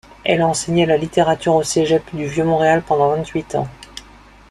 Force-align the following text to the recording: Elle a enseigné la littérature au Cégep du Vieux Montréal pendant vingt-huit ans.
Elle 0.23 0.41
a 0.41 0.47
enseigné 0.47 0.87
la 0.87 0.97
littérature 0.97 1.53
au 1.53 1.61
Cégep 1.61 2.01
du 2.15 2.25
Vieux 2.25 2.43
Montréal 2.43 2.81
pendant 2.81 3.09
vingt-huit 3.15 3.53
ans. 3.53 3.67